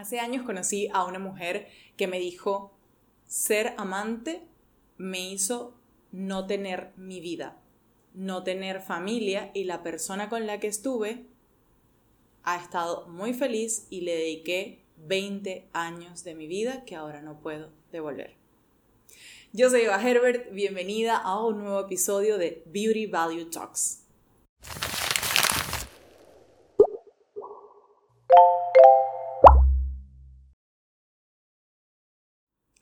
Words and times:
Hace 0.00 0.18
años 0.18 0.46
conocí 0.46 0.88
a 0.94 1.04
una 1.04 1.18
mujer 1.18 1.68
que 1.98 2.06
me 2.06 2.18
dijo, 2.18 2.72
ser 3.26 3.74
amante 3.76 4.40
me 4.96 5.20
hizo 5.20 5.74
no 6.10 6.46
tener 6.46 6.92
mi 6.96 7.20
vida, 7.20 7.60
no 8.14 8.42
tener 8.42 8.80
familia 8.80 9.50
y 9.52 9.64
la 9.64 9.82
persona 9.82 10.30
con 10.30 10.46
la 10.46 10.58
que 10.58 10.68
estuve 10.68 11.26
ha 12.44 12.56
estado 12.56 13.08
muy 13.08 13.34
feliz 13.34 13.88
y 13.90 14.00
le 14.00 14.16
dediqué 14.16 14.82
20 15.06 15.68
años 15.74 16.24
de 16.24 16.34
mi 16.34 16.46
vida 16.46 16.86
que 16.86 16.96
ahora 16.96 17.20
no 17.20 17.38
puedo 17.38 17.68
devolver. 17.92 18.36
Yo 19.52 19.68
soy 19.68 19.82
Eva 19.82 20.00
Herbert, 20.00 20.50
bienvenida 20.50 21.18
a 21.18 21.44
un 21.44 21.58
nuevo 21.58 21.78
episodio 21.78 22.38
de 22.38 22.62
Beauty 22.64 23.04
Value 23.04 23.50
Talks. 23.50 23.99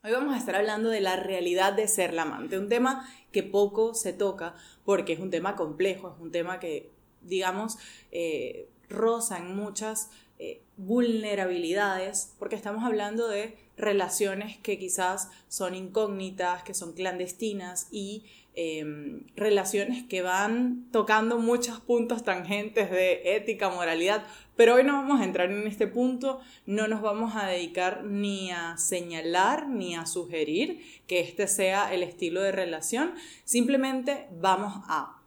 Hoy 0.04 0.12
vamos 0.12 0.32
a 0.32 0.38
estar 0.38 0.54
hablando 0.54 0.90
de 0.90 1.00
la 1.00 1.16
realidad 1.16 1.72
de 1.72 1.88
ser 1.88 2.14
la 2.14 2.22
amante, 2.22 2.56
un 2.56 2.68
tema 2.68 3.10
que 3.32 3.42
poco 3.42 3.94
se 3.94 4.12
toca 4.12 4.54
porque 4.84 5.14
es 5.14 5.18
un 5.18 5.30
tema 5.30 5.56
complejo, 5.56 6.14
es 6.14 6.22
un 6.22 6.30
tema 6.30 6.60
que, 6.60 6.88
digamos, 7.22 7.78
eh, 8.12 8.68
roza 8.88 9.38
en 9.38 9.56
muchas 9.56 10.10
eh, 10.38 10.62
vulnerabilidades, 10.76 12.32
porque 12.38 12.54
estamos 12.54 12.84
hablando 12.84 13.26
de 13.26 13.58
relaciones 13.76 14.56
que 14.58 14.78
quizás 14.78 15.30
son 15.48 15.74
incógnitas, 15.74 16.62
que 16.62 16.74
son 16.74 16.92
clandestinas 16.92 17.88
y 17.90 18.24
Em, 18.60 19.20
relaciones 19.36 20.02
que 20.08 20.20
van 20.20 20.88
tocando 20.90 21.38
muchos 21.38 21.78
puntos 21.78 22.24
tangentes 22.24 22.90
de 22.90 23.36
ética, 23.36 23.70
moralidad, 23.70 24.26
pero 24.58 24.74
hoy 24.74 24.82
no 24.82 24.94
vamos 24.94 25.20
a 25.20 25.24
entrar 25.24 25.52
en 25.52 25.68
este 25.68 25.86
punto, 25.86 26.40
no 26.66 26.88
nos 26.88 27.00
vamos 27.00 27.36
a 27.36 27.46
dedicar 27.46 28.02
ni 28.02 28.50
a 28.50 28.76
señalar 28.76 29.68
ni 29.68 29.94
a 29.94 30.04
sugerir 30.04 30.82
que 31.06 31.20
este 31.20 31.46
sea 31.46 31.94
el 31.94 32.02
estilo 32.02 32.42
de 32.42 32.50
relación, 32.50 33.14
simplemente 33.44 34.26
vamos 34.32 34.82
a 34.88 35.22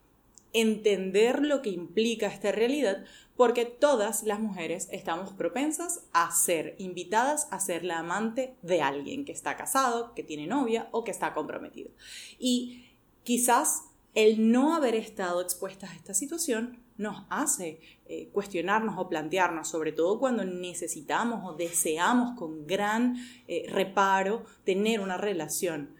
entender 0.52 1.40
lo 1.40 1.62
que 1.62 1.70
implica 1.70 2.26
esta 2.26 2.52
realidad 2.52 3.06
porque 3.34 3.64
todas 3.64 4.22
las 4.22 4.38
mujeres 4.38 4.90
estamos 4.92 5.32
propensas 5.32 6.04
a 6.12 6.30
ser 6.30 6.74
invitadas 6.76 7.48
a 7.50 7.58
ser 7.58 7.86
la 7.86 8.00
amante 8.00 8.54
de 8.60 8.82
alguien 8.82 9.24
que 9.24 9.32
está 9.32 9.56
casado, 9.56 10.12
que 10.12 10.22
tiene 10.22 10.46
novia 10.46 10.90
o 10.90 11.04
que 11.04 11.10
está 11.10 11.32
comprometido. 11.32 11.90
Y 12.38 12.84
quizás 13.24 13.84
el 14.14 14.52
no 14.52 14.74
haber 14.74 14.94
estado 14.94 15.40
expuestas 15.40 15.90
a 15.90 15.94
esta 15.94 16.12
situación 16.12 16.82
nos 16.98 17.24
hace 17.30 17.80
eh, 18.14 18.28
cuestionarnos 18.30 18.96
o 18.98 19.08
plantearnos, 19.08 19.68
sobre 19.68 19.90
todo 19.90 20.18
cuando 20.18 20.44
necesitamos 20.44 21.48
o 21.48 21.54
deseamos 21.54 22.38
con 22.38 22.66
gran 22.66 23.16
eh, 23.48 23.64
reparo 23.70 24.44
tener 24.64 25.00
una 25.00 25.16
relación. 25.16 25.94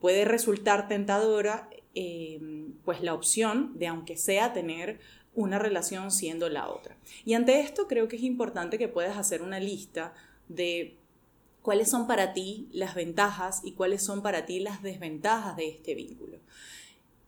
Puede 0.00 0.24
resultar 0.24 0.88
tentadora 0.88 1.68
em, 1.94 2.72
pues 2.82 3.02
la 3.02 3.12
opción 3.12 3.78
de 3.78 3.88
aunque 3.88 4.16
sea 4.16 4.54
tener 4.54 5.00
una 5.34 5.58
relación 5.58 6.10
siendo 6.10 6.48
la 6.48 6.66
otra. 6.66 6.96
Y 7.26 7.34
ante 7.34 7.60
esto 7.60 7.86
creo 7.86 8.08
que 8.08 8.16
es 8.16 8.22
importante 8.22 8.78
que 8.78 8.88
puedas 8.88 9.18
hacer 9.18 9.42
una 9.42 9.60
lista 9.60 10.14
de 10.48 10.96
cuáles 11.60 11.90
son 11.90 12.06
para 12.06 12.32
ti 12.32 12.70
las 12.72 12.94
ventajas 12.94 13.60
y 13.64 13.72
cuáles 13.72 14.02
son 14.02 14.22
para 14.22 14.46
ti 14.46 14.60
las 14.60 14.82
desventajas 14.82 15.56
de 15.56 15.68
este 15.68 15.94
vínculo. 15.94 16.38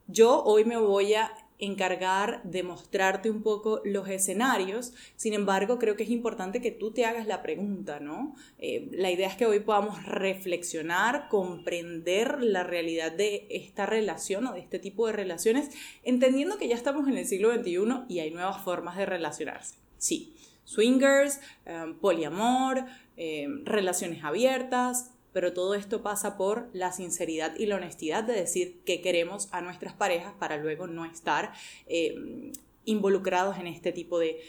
Yo 0.07 0.43
hoy 0.43 0.65
me 0.65 0.77
voy 0.77 1.13
a 1.13 1.31
encargar 1.63 2.41
de 2.43 2.63
mostrarte 2.63 3.29
un 3.29 3.41
poco 3.41 3.81
los 3.85 4.07
escenarios, 4.09 4.93
sin 5.15 5.33
embargo 5.33 5.79
creo 5.79 5.95
que 5.95 6.03
es 6.03 6.09
importante 6.09 6.61
que 6.61 6.71
tú 6.71 6.91
te 6.91 7.05
hagas 7.05 7.27
la 7.27 7.41
pregunta, 7.41 7.99
¿no? 7.99 8.35
Eh, 8.59 8.89
la 8.91 9.11
idea 9.11 9.27
es 9.27 9.35
que 9.35 9.45
hoy 9.45 9.59
podamos 9.59 10.05
reflexionar, 10.05 11.27
comprender 11.29 12.41
la 12.41 12.63
realidad 12.63 13.11
de 13.11 13.47
esta 13.49 13.85
relación 13.85 14.47
o 14.47 14.53
de 14.53 14.59
este 14.59 14.79
tipo 14.79 15.07
de 15.07 15.13
relaciones, 15.13 15.69
entendiendo 16.03 16.57
que 16.57 16.67
ya 16.67 16.75
estamos 16.75 17.07
en 17.07 17.17
el 17.17 17.25
siglo 17.25 17.53
XXI 17.53 18.05
y 18.09 18.19
hay 18.19 18.31
nuevas 18.31 18.61
formas 18.63 18.97
de 18.97 19.05
relacionarse. 19.05 19.75
Sí, 19.97 20.35
swingers, 20.65 21.39
eh, 21.65 21.93
poliamor, 22.01 22.85
eh, 23.15 23.47
relaciones 23.63 24.23
abiertas, 24.23 25.12
pero 25.33 25.53
todo 25.53 25.73
esto 25.75 26.01
pasa 26.01 26.37
por 26.37 26.69
la 26.73 26.91
sinceridad 26.91 27.55
y 27.57 27.65
la 27.65 27.75
honestidad 27.75 28.23
de 28.23 28.33
decir 28.33 28.79
que 28.85 29.01
queremos 29.01 29.49
a 29.51 29.61
nuestras 29.61 29.93
parejas 29.93 30.33
para 30.39 30.57
luego 30.57 30.87
no 30.87 31.05
estar 31.05 31.53
eh, 31.87 32.51
involucrados 32.85 33.57
en 33.57 33.67
este 33.67 33.91
tipo 33.91 34.19
de, 34.19 34.39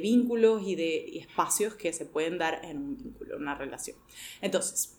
vínculos 0.00 0.62
y 0.66 0.74
de 0.74 1.18
espacios 1.18 1.74
que 1.74 1.92
se 1.92 2.06
pueden 2.06 2.38
dar 2.38 2.64
en 2.64 2.78
un 2.78 2.96
vínculo, 2.96 3.36
en 3.36 3.42
una 3.42 3.54
relación. 3.54 3.96
Entonces, 4.40 4.98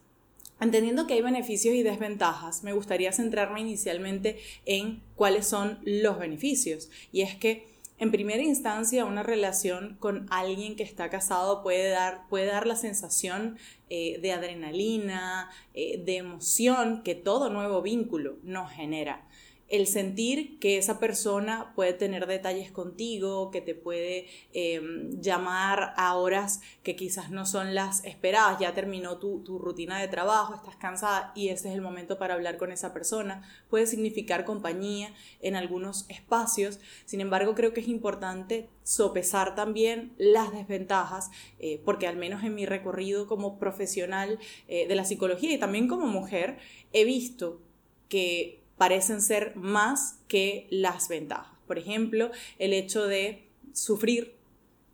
Entendiendo 0.59 1.07
que 1.07 1.15
hay 1.15 1.21
beneficios 1.21 1.75
y 1.75 1.83
desventajas, 1.83 2.63
me 2.63 2.71
gustaría 2.71 3.11
centrarme 3.11 3.59
inicialmente 3.59 4.37
en 4.65 5.01
cuáles 5.15 5.45
son 5.47 5.79
los 5.83 6.17
beneficios. 6.17 6.89
Y 7.11 7.21
es 7.21 7.35
que 7.35 7.72
en 8.03 8.11
primera 8.11 8.43
instancia, 8.43 9.05
una 9.05 9.23
relación 9.23 9.95
con 9.99 10.27
alguien 10.29 10.75
que 10.75 10.83
está 10.83 11.09
casado 11.09 11.63
puede 11.63 11.89
dar, 11.89 12.27
puede 12.27 12.47
dar 12.47 12.67
la 12.67 12.75
sensación 12.75 13.57
eh, 13.89 14.19
de 14.21 14.33
adrenalina, 14.33 15.49
eh, 15.73 16.03
de 16.03 16.17
emoción 16.17 17.01
que 17.03 17.15
todo 17.15 17.49
nuevo 17.49 17.81
vínculo 17.81 18.37
nos 18.43 18.69
genera 18.71 19.25
el 19.69 19.88
sentir 19.88 20.59
que 20.59 20.78
esa 20.78 21.00
persona 21.00 21.74
puede 21.75 21.94
tener 21.94 22.28
detalles 22.28 22.72
contigo, 22.72 23.50
que 23.50 23.62
te 23.62 23.74
puede 23.74 24.28
em, 24.53 25.19
llamar 25.22 25.94
a 25.97 26.16
horas 26.16 26.62
que 26.84 26.96
quizás 26.96 27.31
no 27.31 27.46
son 27.46 27.74
las 27.74 28.03
esperadas, 28.06 28.59
ya 28.59 28.74
terminó 28.74 29.18
tu, 29.18 29.40
tu, 29.40 29.57
rutina 29.57 30.00
de 30.00 30.07
trabajo, 30.07 30.53
estás 30.53 30.75
cansada 30.75 31.31
y 31.35 31.50
ese 31.50 31.69
es 31.69 31.75
el 31.75 31.81
momento 31.81 32.19
para 32.19 32.34
hablar 32.34 32.57
con 32.57 32.72
esa 32.72 32.94
persona, 32.94 33.41
puede 33.69 33.88
significar 33.88 34.46
compañía 34.46 35.13
en 35.41 35.56
algunos 35.56 36.06
espacios, 36.09 36.80
sin 37.06 37.22
embargo 37.22 37.56
creo 37.56 37.74
que 37.74 37.81
es 37.81 37.88
importante 37.88 38.69
sopesar 38.84 39.56
también 39.56 40.13
las 40.18 40.51
desventajas, 40.51 41.31
eh, 41.59 41.81
porque 41.84 42.07
al 42.07 42.18
menos 42.18 42.44
en 42.44 42.53
mi 42.53 42.66
recorrido 42.66 43.28
como 43.28 43.57
profesional 43.57 44.40
eh, 44.68 44.88
de 44.88 44.95
la 44.95 45.06
psicología 45.06 45.53
y 45.53 45.57
también 45.57 45.88
como 45.88 46.06
mujer, 46.06 46.57
he 46.91 47.06
visto 47.06 47.62
que 48.09 48.62
parecen 48.83 49.21
ser 49.21 49.55
más 49.55 50.19
que 50.27 50.67
las 50.69 51.07
ventajas. 51.07 51.57
Por 51.67 51.79
ejemplo, 51.79 52.31
el 52.59 52.73
hecho 52.73 53.07
de 53.07 53.47
sufrir. 53.71 54.35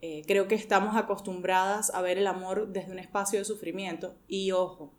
Eh, 0.04 0.22
creo 0.28 0.48
que 0.48 0.54
estamos 0.54 0.96
acostumbradas 0.96 1.90
a 1.90 2.04
ver 2.04 2.20
el 2.20 2.28
amor 2.28 2.68
desde 2.68 2.92
un 2.92 3.00
espacio 3.00 3.40
de 3.40 3.46
sufrimiento 3.46 4.14
y 4.28 4.52
ojo, 4.52 4.94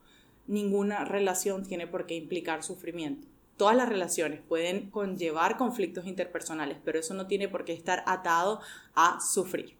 ninguna 0.48 1.04
relación 1.04 1.64
tiene 1.64 1.86
por 1.86 2.06
qué 2.06 2.16
implicar 2.16 2.64
sufrimiento. 2.64 3.28
Todas 3.56 3.76
las 3.76 3.88
relaciones 3.88 4.40
pueden 4.40 4.90
conllevar 4.90 5.56
conflictos 5.56 6.04
interpersonales, 6.06 6.78
pero 6.84 6.98
eso 6.98 7.14
no 7.14 7.28
tiene 7.28 7.46
por 7.46 7.64
qué 7.64 7.74
estar 7.74 8.02
atado 8.08 8.60
a 8.96 9.20
sufrir. 9.20 9.76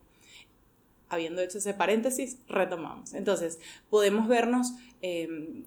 Habiendo 1.08 1.42
hecho 1.42 1.58
ese 1.58 1.74
paréntesis, 1.74 2.38
retomamos. 2.46 3.12
Entonces, 3.12 3.58
podemos 3.90 4.28
vernos 4.28 4.72
em, 5.02 5.64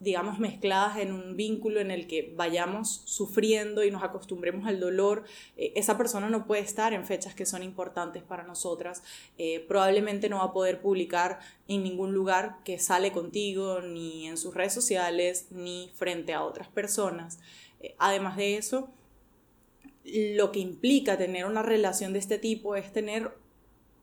digamos, 0.00 0.38
mezcladas 0.38 0.98
en 0.98 1.12
un 1.12 1.36
vínculo 1.36 1.80
en 1.80 1.90
el 1.90 2.06
que 2.06 2.32
vayamos 2.36 3.02
sufriendo 3.04 3.84
y 3.84 3.90
nos 3.90 4.02
acostumbremos 4.02 4.66
al 4.66 4.80
dolor, 4.80 5.24
eh, 5.56 5.72
esa 5.76 5.96
persona 5.96 6.28
no 6.28 6.46
puede 6.46 6.62
estar 6.62 6.92
en 6.92 7.04
fechas 7.04 7.34
que 7.34 7.46
son 7.46 7.62
importantes 7.62 8.22
para 8.22 8.42
nosotras, 8.42 9.02
eh, 9.38 9.64
probablemente 9.66 10.28
no 10.28 10.38
va 10.38 10.44
a 10.44 10.52
poder 10.52 10.80
publicar 10.80 11.38
en 11.68 11.82
ningún 11.84 12.12
lugar 12.12 12.58
que 12.64 12.78
sale 12.78 13.12
contigo, 13.12 13.80
ni 13.80 14.26
en 14.26 14.36
sus 14.36 14.54
redes 14.54 14.74
sociales, 14.74 15.46
ni 15.50 15.90
frente 15.94 16.34
a 16.34 16.42
otras 16.42 16.68
personas. 16.68 17.38
Eh, 17.80 17.94
además 17.98 18.36
de 18.36 18.56
eso, 18.56 18.90
lo 20.04 20.52
que 20.52 20.58
implica 20.58 21.16
tener 21.16 21.46
una 21.46 21.62
relación 21.62 22.12
de 22.12 22.18
este 22.18 22.38
tipo 22.38 22.76
es 22.76 22.92
tener 22.92 23.32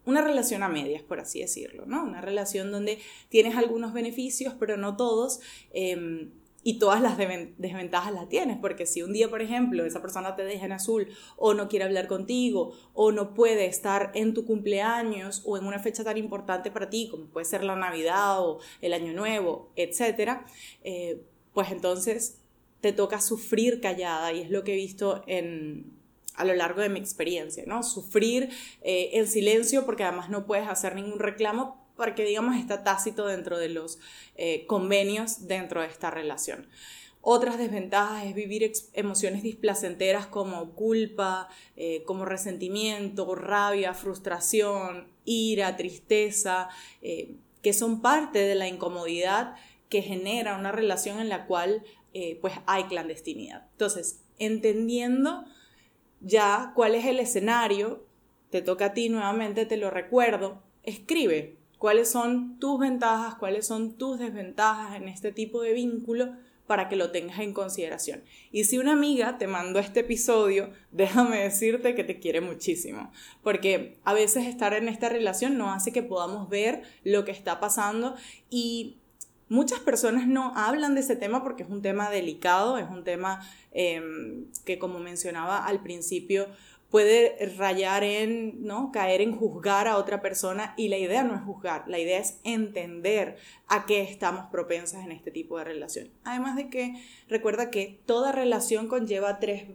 una 0.05 0.21
relación 0.21 0.63
a 0.63 0.69
medias, 0.69 1.03
por 1.03 1.19
así 1.19 1.41
decirlo, 1.41 1.85
¿no? 1.85 2.03
Una 2.03 2.21
relación 2.21 2.71
donde 2.71 2.99
tienes 3.29 3.55
algunos 3.55 3.93
beneficios, 3.93 4.55
pero 4.59 4.77
no 4.77 4.95
todos. 4.95 5.39
Em, 5.73 6.31
y 6.63 6.77
todas 6.77 7.01
las 7.01 7.17
desventajas 7.17 8.13
las 8.13 8.29
tienes, 8.29 8.57
porque 8.59 8.85
si 8.85 9.01
un 9.01 9.13
día, 9.13 9.29
por 9.29 9.41
ejemplo, 9.41 9.83
esa 9.83 10.01
persona 10.01 10.35
te 10.35 10.43
deja 10.43 10.65
en 10.65 10.73
azul 10.73 11.07
o 11.35 11.55
no 11.55 11.67
quiere 11.67 11.85
hablar 11.85 12.05
contigo 12.05 12.73
o 12.93 13.11
no 13.11 13.33
puede 13.33 13.65
estar 13.65 14.11
en 14.13 14.35
tu 14.35 14.45
cumpleaños 14.45 15.41
o 15.45 15.57
en 15.57 15.65
una 15.65 15.79
fecha 15.79 16.03
tan 16.03 16.17
importante 16.17 16.69
para 16.69 16.89
ti 16.89 17.07
como 17.09 17.25
puede 17.25 17.45
ser 17.45 17.63
la 17.63 17.75
Navidad 17.75 18.47
o 18.47 18.59
el 18.81 18.93
Año 18.93 19.11
Nuevo, 19.13 19.71
etc., 19.75 20.41
eh, 20.83 21.23
pues 21.51 21.71
entonces 21.71 22.37
te 22.79 22.93
toca 22.93 23.21
sufrir 23.21 23.81
callada 23.81 24.31
y 24.31 24.41
es 24.41 24.51
lo 24.51 24.63
que 24.63 24.73
he 24.73 24.77
visto 24.77 25.23
en, 25.25 26.00
a 26.41 26.43
lo 26.43 26.55
largo 26.55 26.81
de 26.81 26.89
mi 26.89 26.99
experiencia, 26.99 27.63
¿no? 27.67 27.83
Sufrir 27.83 28.49
eh, 28.81 29.11
en 29.13 29.27
silencio 29.27 29.85
porque 29.85 30.03
además 30.03 30.29
no 30.29 30.47
puedes 30.47 30.67
hacer 30.67 30.95
ningún 30.95 31.19
reclamo 31.19 31.79
porque, 31.95 32.25
digamos, 32.25 32.55
está 32.55 32.83
tácito 32.83 33.27
dentro 33.27 33.59
de 33.59 33.69
los 33.69 33.99
eh, 34.35 34.65
convenios 34.65 35.47
dentro 35.47 35.81
de 35.81 35.87
esta 35.87 36.09
relación. 36.09 36.67
Otras 37.21 37.59
desventajas 37.59 38.25
es 38.25 38.33
vivir 38.33 38.71
emociones 38.93 39.43
displacenteras 39.43 40.25
como 40.25 40.71
culpa, 40.71 41.47
eh, 41.77 42.01
como 42.07 42.25
resentimiento, 42.25 43.35
rabia, 43.35 43.93
frustración, 43.93 45.11
ira, 45.23 45.77
tristeza, 45.77 46.69
que 47.61 47.73
son 47.73 48.01
parte 48.01 48.39
de 48.39 48.55
la 48.55 48.67
incomodidad 48.67 49.53
que 49.89 50.01
genera 50.01 50.57
una 50.57 50.71
relación 50.71 51.19
en 51.19 51.29
la 51.29 51.45
cual 51.45 51.83
pues 52.41 52.55
hay 52.65 52.85
clandestinidad. 52.85 53.67
Entonces, 53.73 54.23
entendiendo 54.39 55.45
ya 56.21 56.71
cuál 56.75 56.95
es 56.95 57.05
el 57.05 57.19
escenario, 57.19 58.05
te 58.49 58.61
toca 58.61 58.85
a 58.85 58.93
ti 58.93 59.09
nuevamente, 59.09 59.65
te 59.65 59.77
lo 59.77 59.89
recuerdo, 59.89 60.61
escribe 60.83 61.57
cuáles 61.77 62.09
son 62.09 62.59
tus 62.59 62.79
ventajas, 62.79 63.35
cuáles 63.35 63.65
son 63.65 63.97
tus 63.97 64.19
desventajas 64.19 64.95
en 64.95 65.07
este 65.07 65.31
tipo 65.31 65.61
de 65.61 65.73
vínculo 65.73 66.33
para 66.67 66.87
que 66.87 66.95
lo 66.95 67.11
tengas 67.11 67.39
en 67.39 67.53
consideración. 67.53 68.23
Y 68.51 68.63
si 68.63 68.77
una 68.77 68.93
amiga 68.93 69.37
te 69.37 69.45
mandó 69.45 69.79
este 69.79 70.01
episodio, 70.01 70.69
déjame 70.91 71.39
decirte 71.39 71.95
que 71.95 72.05
te 72.05 72.19
quiere 72.19 72.39
muchísimo, 72.39 73.11
porque 73.43 73.97
a 74.05 74.13
veces 74.13 74.45
estar 74.45 74.73
en 74.73 74.87
esta 74.87 75.09
relación 75.09 75.57
no 75.57 75.73
hace 75.73 75.91
que 75.91 76.03
podamos 76.03 76.47
ver 76.47 76.83
lo 77.03 77.25
que 77.25 77.31
está 77.31 77.59
pasando 77.59 78.15
y 78.49 79.00
muchas 79.51 79.79
personas 79.81 80.27
no 80.27 80.53
hablan 80.55 80.95
de 80.95 81.01
ese 81.01 81.17
tema 81.17 81.43
porque 81.43 81.63
es 81.63 81.69
un 81.69 81.81
tema 81.81 82.09
delicado, 82.09 82.77
es 82.77 82.89
un 82.89 83.03
tema 83.03 83.45
em, 83.73 84.45
que 84.63 84.79
como 84.79 84.99
mencionaba 84.99 85.65
al 85.65 85.83
principio, 85.83 86.47
puede 86.89 87.35
rayar 87.57 88.05
en, 88.05 88.63
¿no? 88.63 88.91
Caer 88.93 89.19
en 89.19 89.35
juzgar 89.35 89.89
a 89.89 89.97
otra 89.97 90.21
persona 90.21 90.73
y 90.77 90.87
la 90.87 90.97
idea 90.97 91.23
no 91.23 91.35
es 91.35 91.41
juzgar, 91.41 91.83
la 91.87 91.99
idea 91.99 92.17
es 92.19 92.39
entender 92.45 93.35
a 93.67 93.85
qué 93.85 94.01
estamos 94.03 94.45
propensas 94.51 95.03
en 95.03 95.11
este 95.11 95.31
tipo 95.31 95.57
de 95.57 95.65
relación. 95.65 96.09
Además 96.23 96.55
de 96.55 96.69
que 96.69 97.03
recuerda 97.27 97.71
que 97.71 97.99
toda 98.05 98.31
relación 98.31 98.87
conlleva 98.87 99.39
tres 99.39 99.65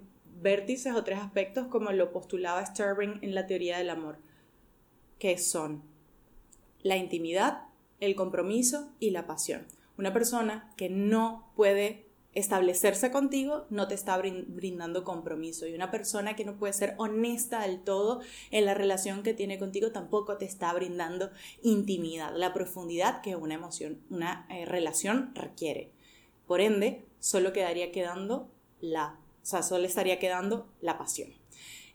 vértices 0.40 0.94
o 0.94 1.04
tres 1.04 1.18
aspectos 1.18 1.66
como 1.66 1.92
lo 1.92 2.12
postulaba 2.12 2.64
Sterling 2.64 3.18
en 3.20 3.34
la 3.34 3.46
teoría 3.46 3.76
del 3.76 3.90
amor, 3.90 4.16
que 5.18 5.36
son 5.36 5.82
la 6.82 6.96
intimidad, 6.96 7.65
el 8.00 8.14
compromiso 8.14 8.92
y 9.00 9.10
la 9.10 9.26
pasión. 9.26 9.66
Una 9.98 10.12
persona 10.12 10.72
que 10.76 10.88
no 10.90 11.50
puede 11.56 12.06
establecerse 12.36 13.10
contigo 13.10 13.64
no 13.70 13.88
te 13.88 13.94
está 13.94 14.18
brindando 14.18 15.04
compromiso 15.04 15.66
y 15.66 15.74
una 15.74 15.90
persona 15.90 16.36
que 16.36 16.44
no 16.44 16.58
puede 16.58 16.74
ser 16.74 16.94
honesta 16.98 17.62
del 17.62 17.80
todo 17.80 18.20
en 18.50 18.66
la 18.66 18.74
relación 18.74 19.22
que 19.22 19.32
tiene 19.32 19.58
contigo 19.58 19.90
tampoco 19.90 20.36
te 20.36 20.44
está 20.44 20.70
brindando 20.74 21.30
intimidad, 21.62 22.36
la 22.36 22.52
profundidad 22.52 23.22
que 23.22 23.36
una 23.36 23.54
emoción, 23.54 24.02
una 24.10 24.46
eh, 24.50 24.66
relación 24.66 25.34
requiere. 25.34 25.92
Por 26.46 26.60
ende, 26.60 27.06
solo 27.20 27.54
quedaría 27.54 27.90
quedando 27.90 28.50
la, 28.82 29.18
o 29.42 29.46
sea, 29.46 29.62
solo 29.62 29.86
estaría 29.86 30.18
quedando 30.18 30.68
la 30.82 30.98
pasión. 30.98 31.30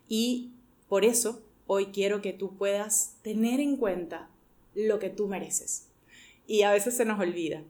Y 0.07 0.53
por 0.89 1.05
eso 1.05 1.43
hoy 1.67 1.87
quiero 1.87 2.23
que 2.23 2.33
tú 2.33 2.57
puedas 2.57 3.17
tener 3.21 3.59
en 3.59 3.77
cuenta 3.77 4.31
lo 4.73 4.97
que 4.97 5.11
tú 5.11 5.27
mereces. 5.27 5.90
Y 6.51 6.63
a 6.63 6.71
veces 6.73 6.97
se 6.97 7.05
nos 7.05 7.17
olvida. 7.17 7.63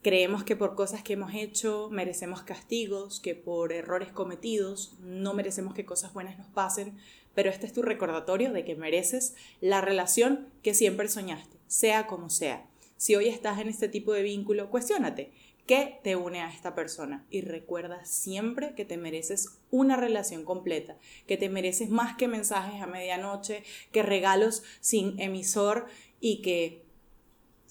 Creemos 0.00 0.42
que 0.42 0.56
por 0.56 0.74
cosas 0.74 1.02
que 1.02 1.12
hemos 1.12 1.34
hecho 1.34 1.90
merecemos 1.92 2.40
castigos, 2.40 3.20
que 3.20 3.34
por 3.34 3.74
errores 3.74 4.10
cometidos 4.10 4.96
no 5.02 5.34
merecemos 5.34 5.74
que 5.74 5.84
cosas 5.84 6.14
buenas 6.14 6.38
nos 6.38 6.46
pasen, 6.46 6.96
pero 7.34 7.50
este 7.50 7.66
es 7.66 7.74
tu 7.74 7.82
recordatorio 7.82 8.54
de 8.54 8.64
que 8.64 8.74
mereces 8.74 9.34
la 9.60 9.82
relación 9.82 10.48
que 10.62 10.72
siempre 10.72 11.08
soñaste, 11.08 11.58
sea 11.66 12.06
como 12.06 12.30
sea. 12.30 12.66
Si 12.96 13.14
hoy 13.16 13.28
estás 13.28 13.60
en 13.60 13.68
este 13.68 13.90
tipo 13.90 14.14
de 14.14 14.22
vínculo, 14.22 14.70
cuestiónate, 14.70 15.30
¿qué 15.66 16.00
te 16.02 16.16
une 16.16 16.40
a 16.40 16.50
esta 16.50 16.74
persona? 16.74 17.26
Y 17.28 17.42
recuerda 17.42 18.02
siempre 18.06 18.74
que 18.74 18.86
te 18.86 18.96
mereces 18.96 19.58
una 19.70 19.96
relación 19.96 20.46
completa, 20.46 20.96
que 21.26 21.36
te 21.36 21.50
mereces 21.50 21.90
más 21.90 22.16
que 22.16 22.28
mensajes 22.28 22.80
a 22.80 22.86
medianoche, 22.86 23.62
que 23.92 24.02
regalos 24.02 24.62
sin 24.80 25.20
emisor 25.20 25.84
y 26.18 26.40
que 26.40 26.81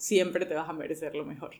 siempre 0.01 0.47
te 0.47 0.55
vas 0.55 0.67
a 0.67 0.73
merecer 0.73 1.13
lo 1.13 1.23
mejor. 1.23 1.51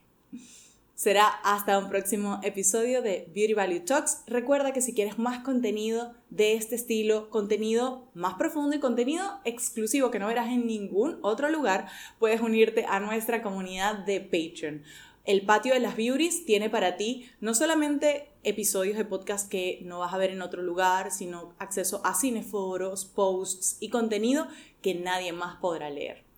Será 0.96 1.28
hasta 1.28 1.78
un 1.78 1.90
próximo 1.90 2.40
episodio 2.44 3.02
de 3.02 3.32
Beauty 3.34 3.54
Value 3.54 3.82
Talks. 3.82 4.24
Recuerda 4.28 4.74
que 4.74 4.82
si 4.82 4.94
quieres 4.94 5.20
más 5.20 5.44
contenido 5.44 6.14
de 6.32 6.54
este 6.54 6.76
estilo, 6.76 7.30
contenido 7.30 8.10
más 8.14 8.36
profundo 8.36 8.76
y 8.76 8.80
contenido 8.80 9.40
exclusivo 9.46 10.10
que 10.10 10.20
no 10.20 10.28
verás 10.28 10.48
en 10.50 10.66
ningún 10.66 11.20
otro 11.22 11.50
lugar, 11.50 11.88
puedes 12.20 12.42
unirte 12.42 12.86
a 12.88 13.00
nuestra 13.00 13.44
comunidad 13.44 14.06
de 14.06 14.22
Patreon. 14.22 14.84
El 15.24 15.46
patio 15.46 15.74
de 15.74 15.80
las 15.80 15.96
beauties 15.96 16.46
tiene 16.46 16.70
para 16.70 16.98
ti 16.98 17.30
no 17.42 17.54
solamente 17.54 18.30
episodios 18.44 18.98
de 18.98 19.06
podcast 19.06 19.50
que 19.50 19.80
no 19.84 20.00
vas 20.00 20.14
a 20.14 20.18
ver 20.18 20.32
en 20.32 20.42
otro 20.42 20.64
lugar, 20.64 21.12
sino 21.12 21.54
acceso 21.60 22.02
a 22.04 22.16
cineforos, 22.16 23.06
posts 23.06 23.78
y 23.80 23.90
contenido 23.90 24.48
que 24.82 24.96
nadie 24.96 25.32
más 25.32 25.58
podrá 25.58 25.92
leer. 25.92 26.31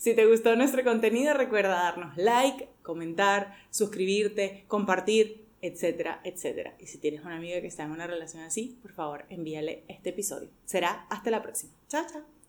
Si 0.00 0.14
te 0.14 0.24
gustó 0.24 0.56
nuestro 0.56 0.82
contenido, 0.82 1.34
recuerda 1.34 1.74
darnos 1.74 2.16
like, 2.16 2.70
comentar, 2.80 3.54
suscribirte, 3.68 4.64
compartir, 4.66 5.44
etcétera, 5.60 6.22
etcétera. 6.24 6.74
Y 6.78 6.86
si 6.86 6.96
tienes 6.96 7.22
una 7.22 7.36
amiga 7.36 7.60
que 7.60 7.66
está 7.66 7.82
en 7.82 7.90
una 7.90 8.06
relación 8.06 8.42
así, 8.42 8.78
por 8.80 8.92
favor, 8.92 9.26
envíale 9.28 9.84
este 9.88 10.08
episodio. 10.08 10.48
Será 10.64 11.06
hasta 11.10 11.30
la 11.30 11.42
próxima. 11.42 11.74
Chao, 11.86 12.06
chao. 12.10 12.39